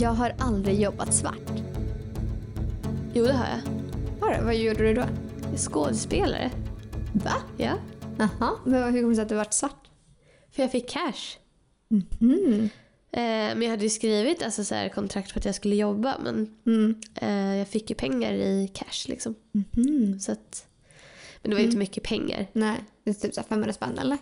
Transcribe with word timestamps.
Jag 0.00 0.10
har 0.10 0.34
aldrig 0.38 0.80
jobbat 0.80 1.14
svart. 1.14 1.50
Jo, 3.14 3.24
det 3.24 3.32
har 3.32 3.46
jag. 3.46 3.60
Har 4.26 4.38
du? 4.38 4.44
Vad 4.44 4.56
gjorde 4.56 4.78
du 4.88 4.94
då? 4.94 5.04
Skådespelare. 5.56 6.50
Va? 7.12 7.32
Ja. 7.56 7.72
Jaha, 8.18 8.50
men 8.64 8.94
hur 8.94 9.00
kommer 9.00 9.08
det 9.08 9.14
sig 9.14 9.22
att 9.22 9.28
du 9.28 9.34
varit 9.34 9.54
svart? 9.54 9.90
För 10.50 10.62
jag 10.62 10.72
fick 10.72 10.88
cash. 10.90 11.38
Mm. 12.20 12.62
Eh, 13.12 13.20
men 13.56 13.62
jag 13.62 13.70
hade 13.70 13.82
ju 13.82 13.90
skrivit 13.90 14.42
alltså, 14.42 14.64
så 14.64 14.74
här, 14.74 14.88
kontrakt 14.88 15.32
på 15.32 15.38
att 15.38 15.44
jag 15.44 15.54
skulle 15.54 15.74
jobba. 15.76 16.16
Men 16.24 16.56
Mm. 16.66 17.00
eh, 17.14 17.56
jag 17.58 17.68
fick 17.68 17.90
ju 17.90 17.96
pengar 17.96 18.32
i 18.32 18.70
cash 18.74 19.08
liksom. 19.08 19.34
Mhm. 19.52 20.20
Så 20.20 20.32
att, 20.32 20.66
men 21.42 21.50
det 21.50 21.54
var 21.54 21.60
ju 21.60 21.66
inte 21.66 21.78
mycket 21.78 22.02
pengar. 22.02 22.46
Nej, 22.52 22.76
det 23.04 23.10
är 23.10 23.14
typ 23.14 23.34
så 23.34 23.40
här 23.40 23.48
500 23.48 23.72
spänn 23.72 23.98
eller? 23.98 24.18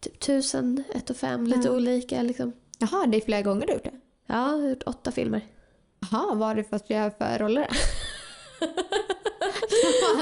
Typ 0.00 0.18
tusen, 0.20 0.84
ett 0.94 1.10
och 1.10 1.16
fem, 1.16 1.46
lite 1.46 1.70
olika 1.70 2.22
liksom. 2.22 2.52
Jaha, 2.78 3.06
det 3.06 3.16
är 3.16 3.20
flera 3.20 3.42
gånger 3.42 3.66
du 3.66 3.72
gjort 3.72 3.84
det? 3.84 3.92
Ja, 4.26 4.52
jag 4.52 4.58
har 4.58 4.68
gjort 4.68 4.82
åtta 4.86 5.12
filmer. 5.12 5.40
Jaha, 6.10 6.34
vad 6.34 6.48
har 6.48 6.54
du 6.54 6.64
fått 6.64 6.90
göra 6.90 7.10
för 7.10 7.38
roller 7.38 7.68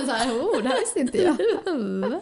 så 0.07 0.13
här, 0.13 0.33
oh, 0.33 0.63
det 0.63 0.69
här 0.69 0.81
visste 0.81 1.01
inte 1.01 1.23
jag. 1.23 1.37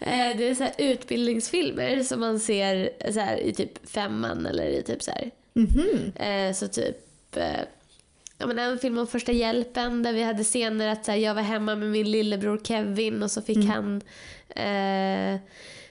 Eh, 0.00 0.36
det 0.36 0.48
är 0.48 0.54
så 0.54 0.66
utbildningsfilmer 0.78 2.02
som 2.02 2.20
man 2.20 2.40
ser 2.40 2.90
så 3.12 3.20
här, 3.20 3.36
i 3.36 3.52
typ 3.52 3.90
femman 3.90 4.46
eller 4.46 4.66
i 4.66 4.82
typ 4.82 5.02
så 5.02 5.10
här. 5.10 5.30
Mhm. 5.52 6.12
Eh, 6.16 6.52
så 6.54 6.68
typ 6.68 6.96
eh, 7.36 7.60
ja, 8.42 8.46
men 8.46 8.58
en 8.58 8.78
film 8.78 8.98
om 8.98 9.06
första 9.06 9.32
hjälpen 9.32 10.02
där 10.02 10.12
vi 10.12 10.22
hade 10.22 10.44
scener 10.44 10.88
att 10.88 11.04
så 11.04 11.10
här, 11.10 11.18
jag 11.18 11.34
var 11.34 11.42
hemma 11.42 11.74
med 11.74 11.88
min 11.88 12.10
lillebror 12.10 12.60
Kevin 12.64 13.22
och 13.22 13.30
så 13.30 13.42
fick 13.42 13.64
han 13.64 14.02
eh, 14.48 15.40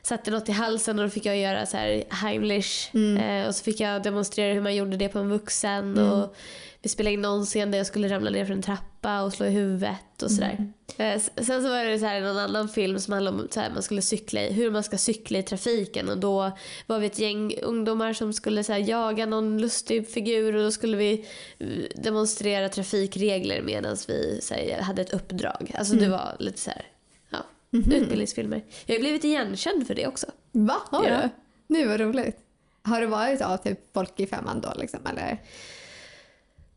satte 0.01 0.31
något 0.31 0.49
i 0.49 0.51
halsen 0.51 0.99
och 0.99 1.05
då 1.05 1.09
fick 1.09 1.25
jag 1.25 1.37
göra 1.37 1.65
så 1.65 1.77
här 1.77 2.03
Heimlich 2.09 2.95
eh, 3.17 3.47
och 3.47 3.55
så 3.55 3.63
fick 3.63 3.79
jag 3.79 4.03
demonstrera 4.03 4.53
hur 4.53 4.61
man 4.61 4.75
gjorde 4.75 4.97
det 4.97 5.09
på 5.09 5.19
en 5.19 5.29
vuxen 5.29 5.99
och 5.99 6.35
vi 6.81 6.89
spelade 6.89 7.13
in 7.13 7.21
någon 7.21 7.45
scen 7.45 7.71
där 7.71 7.77
jag 7.77 7.87
skulle 7.87 8.09
ramla 8.09 8.29
ner 8.29 8.45
för 8.45 8.53
en 8.53 8.61
trappa 8.61 9.21
och 9.21 9.33
slå 9.33 9.45
i 9.45 9.49
huvudet 9.49 10.23
och 10.23 10.31
sådär. 10.31 10.73
Eh, 10.97 11.21
sen 11.21 11.61
så 11.63 11.69
var 11.69 11.85
det 11.85 11.99
så 11.99 12.05
här 12.05 12.21
någon 12.21 12.37
annan 12.37 12.69
film 12.69 12.99
som 12.99 13.13
handlade 13.13 13.37
om 13.37 13.47
så 13.51 13.59
här, 13.59 13.69
man 13.73 13.83
skulle 13.83 14.01
cykla 14.01 14.41
i, 14.41 14.53
hur 14.53 14.71
man 14.71 14.83
ska 14.83 14.97
cykla 14.97 15.39
i 15.39 15.43
trafiken 15.43 16.09
och 16.09 16.17
då 16.17 16.51
var 16.87 16.99
vi 16.99 17.05
ett 17.07 17.19
gäng 17.19 17.55
ungdomar 17.61 18.13
som 18.13 18.33
skulle 18.33 18.63
så 18.63 18.73
här, 18.73 18.79
jaga 18.79 19.25
någon 19.25 19.61
lustig 19.61 20.07
figur 20.09 20.55
och 20.55 20.63
då 20.63 20.71
skulle 20.71 20.97
vi 20.97 21.25
eh, 21.59 21.67
demonstrera 22.01 22.69
trafikregler 22.69 23.61
medan 23.61 23.97
vi 24.07 24.39
så 24.41 24.53
här, 24.53 24.81
hade 24.81 25.01
ett 25.01 25.13
uppdrag. 25.13 25.71
Alltså 25.77 25.95
det 25.95 26.09
var 26.09 26.35
lite 26.39 26.59
så 26.59 26.69
här, 26.69 26.85
ja, 27.29 27.37
utbildningsfilmer. 27.71 28.61
Jag 28.85 28.95
har 28.95 28.99
blivit 28.99 29.23
igenkänd 29.23 29.87
för 29.87 29.95
det 29.95 30.07
också. 30.07 30.27
Va? 30.51 30.75
Har 30.85 31.07
Ja. 31.07 31.21
du? 31.21 31.29
Nu 31.67 31.87
vad 31.87 31.99
roligt. 31.99 32.37
Har 32.83 33.01
det 33.01 33.07
varit 33.07 33.41
av 33.41 33.57
typ 33.57 33.79
folk 33.93 34.19
i 34.19 34.27
femman 34.27 34.61
då 34.61 34.73
liksom 34.79 34.99
eller? 35.05 35.37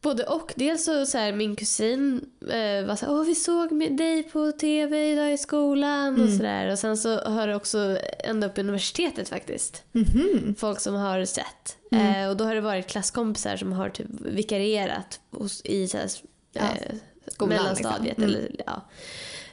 Både 0.04 0.24
och. 0.24 0.52
Dels 0.56 0.84
så, 0.84 1.06
så 1.06 1.18
här, 1.18 1.32
min 1.32 1.56
kusin 1.56 2.24
eh, 2.40 2.86
var 2.86 2.96
så 2.96 3.06
här, 3.06 3.12
åh 3.12 3.24
vi 3.24 3.34
såg 3.34 3.72
med 3.72 3.96
dig 3.96 4.22
på 4.22 4.52
tv 4.52 5.10
idag 5.12 5.32
i 5.32 5.38
skolan 5.38 6.22
och 6.22 6.28
sådär. 6.36 6.72
Och 6.72 6.78
sen 6.78 6.96
så 6.96 7.20
har 7.20 7.46
det 7.48 7.54
också 7.54 7.98
ända 8.18 8.46
upp 8.46 8.58
i 8.58 8.60
universitetet 8.60 9.28
faktiskt. 9.28 9.82
Mhm. 9.92 10.54
Folk 10.58 10.80
som 10.80 10.94
har 10.94 11.24
sett. 11.24 11.76
Eh, 11.92 12.28
och 12.28 12.36
då 12.36 12.44
har 12.44 12.54
det 12.54 12.60
varit 12.60 12.86
klasskompisar 12.86 13.56
som 13.56 13.72
har 13.72 13.88
typ 13.90 14.06
vikarierat 14.20 15.20
hos, 15.30 15.62
i 15.64 15.88
så 15.88 15.98
här, 15.98 16.08
eh, 16.54 16.96
skolan, 17.32 17.56
mellanstadiet. 17.56 18.18
liksom. 18.18 18.24
Eller, 18.24 18.50
ja. 18.66 18.88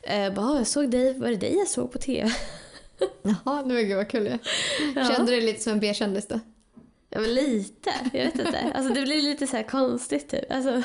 eh, 0.04 0.34
bara, 0.34 0.46
"Åh, 0.52 0.58
jag 0.58 0.68
såg 0.68 0.90
dig, 0.92 1.20
var 1.20 1.28
det 1.30 1.36
dig 1.36 1.56
jag 1.58 1.68
såg 1.68 1.92
på 1.92 1.98
tv? 1.98 2.32
Jaha, 3.46 3.62
nu 3.66 3.84
gud 3.84 3.96
vad 3.98 4.08
kul. 4.10 4.38
Ja. 4.96 5.10
Kände 5.10 5.32
du 5.32 5.36
dig 5.38 5.42
lite 5.42 5.64
som 5.64 5.74
en 5.74 5.80
B-kändis 5.80 6.28
då? 6.28 6.40
Ja 7.14 7.22
men 7.22 7.34
lite, 7.34 7.94
jag 8.14 8.23
vet 8.23 8.40
inte. 8.40 8.72
Alltså 8.76 8.94
det 8.94 9.02
blir 9.02 9.22
lite 9.22 9.48
så 9.48 9.64
konstigt 9.64 10.30
typ. 10.30 10.52
Alltså, 10.52 10.72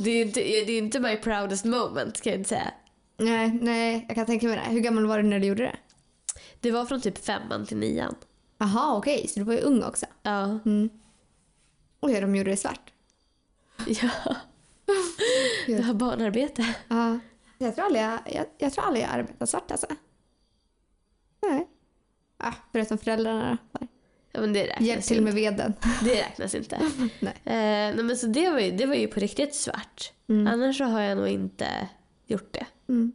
det 0.00 0.10
är 0.10 0.14
ju 0.14 0.22
inte, 0.22 0.40
det 0.40 0.72
är 0.72 0.78
inte 0.78 1.00
my 1.00 1.16
proudest 1.16 1.64
moment 1.64 2.20
kan 2.20 2.30
jag 2.30 2.40
inte 2.40 2.48
säga. 2.48 2.72
Nej, 3.16 3.58
nej, 3.62 4.04
jag 4.08 4.14
kan 4.14 4.26
tänka 4.26 4.46
mig 4.46 4.56
det. 4.56 4.72
Hur 4.72 4.80
gammal 4.80 5.06
var 5.06 5.16
du 5.16 5.22
när 5.22 5.40
du 5.40 5.46
gjorde 5.46 5.62
det? 5.62 5.76
Det 6.60 6.70
var 6.70 6.84
från 6.84 7.00
typ 7.00 7.24
femman 7.24 7.66
till 7.66 7.76
nian. 7.76 8.14
Jaha, 8.58 8.96
okej, 8.96 9.28
så 9.28 9.40
du 9.40 9.44
var 9.44 9.54
ju 9.54 9.60
ung 9.60 9.82
också. 9.82 10.06
Ja. 10.22 10.58
Oj, 12.00 12.20
de 12.20 12.36
gjorde 12.36 12.50
det 12.50 12.56
svart. 12.56 12.92
ja. 13.86 14.10
Det 15.66 15.80
var 15.86 15.94
barnarbete. 15.94 16.74
Ja. 16.88 17.18
Jag 17.58 17.74
tror 17.74 17.84
aldrig 17.84 18.02
jag, 18.02 18.20
jag, 18.26 18.46
jag, 18.58 18.72
tror 18.72 18.84
aldrig 18.84 19.04
jag 19.04 19.10
arbetat 19.10 19.48
svart 19.48 19.70
alltså. 19.70 19.86
Nej. 21.42 21.68
Ah, 22.38 22.52
förutom 22.72 22.98
föräldrarna 22.98 23.58
då. 23.72 23.86
Ja, 24.32 24.40
men 24.40 24.52
det 24.52 24.76
Hjälp 24.80 25.04
till 25.04 25.16
ju 25.16 25.22
med 25.22 25.30
inte. 25.38 25.40
veden. 25.50 25.74
det 26.04 26.14
räknas 26.22 26.54
inte. 26.54 26.78
Nej. 27.20 27.34
Eh, 27.44 27.94
nej, 27.96 28.02
men 28.02 28.16
så 28.16 28.26
det, 28.26 28.50
var 28.50 28.60
ju, 28.60 28.70
det 28.70 28.86
var 28.86 28.94
ju 28.94 29.06
på 29.08 29.20
riktigt 29.20 29.54
svart. 29.54 30.12
Annars 30.28 30.78
så 30.78 30.84
har 30.84 31.00
jag 31.00 31.18
nog 31.18 31.28
inte 31.28 31.66
gjort 32.26 32.52
det. 32.52 32.66
Mm. 32.88 33.12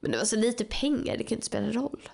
Men 0.00 0.10
det 0.10 0.18
var 0.18 0.24
så 0.24 0.36
lite 0.36 0.64
pengar, 0.64 1.16
det 1.16 1.24
kan 1.24 1.36
inte 1.36 1.46
spela 1.46 1.70
roll. 1.70 2.08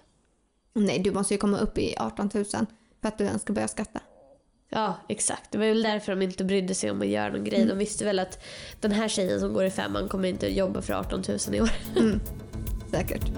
Nej, 0.75 0.99
du 0.99 1.11
måste 1.13 1.35
ju 1.35 1.39
komma 1.39 1.59
upp 1.59 1.79
i 1.79 1.95
18 1.99 2.31
000 2.35 2.45
för 2.45 2.67
att 3.03 3.19
du 3.19 3.25
ens 3.25 3.43
ska 3.43 3.53
börja 3.53 3.69
skatta. 3.69 4.01
Ja, 4.71 4.95
exakt. 5.09 5.53
Det 5.53 5.59
var 5.59 5.67
väl 5.67 5.83
därför 5.83 6.13
de 6.13 6.23
inte 6.23 6.45
brydde 6.45 6.75
sig 6.75 6.91
om 6.91 7.01
att 7.01 7.07
göra 7.07 7.33
någon 7.33 7.45
grej. 7.45 7.65
De 7.65 7.79
visste 7.79 8.05
väl 8.05 8.19
att 8.19 8.45
den 8.81 8.93
här 8.93 9.09
tjejen 9.09 9.41
som 9.41 9.53
går 9.53 9.65
i 9.65 9.71
femman 9.71 10.09
kommer 10.09 10.29
inte 10.29 10.47
jobba 10.47 10.83
för 10.83 10.93
18 10.95 11.23
000 11.29 11.39
i 11.55 11.61
år. 11.61 11.71
Säkert. 12.91 13.31